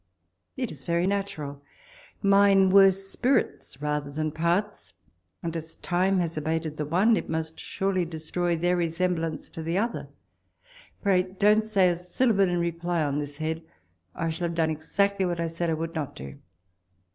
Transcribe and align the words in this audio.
It 0.57 0.71
is 0.71 0.83
very 0.83 1.05
natural; 1.05 1.61
mine 2.23 2.71
were 2.71 2.91
spirits 2.91 3.79
rather 3.83 4.09
than 4.09 4.31
parts; 4.31 4.93
and 5.43 5.55
as 5.55 5.75
time 5.75 6.19
has 6.21 6.35
abated 6.35 6.77
the 6.77 6.87
one, 6.87 7.15
it 7.15 7.29
must 7.29 7.59
surely 7.59 8.03
destroy 8.03 8.55
their 8.57 8.75
resemblance 8.75 9.47
to 9.51 9.61
the 9.61 9.77
other: 9.77 10.09
pray 11.03 11.21
don't 11.21 11.67
say 11.67 11.87
a 11.87 11.97
syllable 11.97 12.49
in 12.49 12.57
reply 12.57 13.03
on 13.03 13.19
this 13.19 13.37
head, 13.37 13.61
or 14.15 14.23
I 14.23 14.29
shall 14.31 14.47
have 14.47 14.55
done 14.55 14.71
exactly 14.71 15.23
what 15.23 15.39
I 15.39 15.45
said 15.45 15.69
I 15.69 15.75
would 15.75 15.93
not 15.93 16.15
do. 16.15 16.33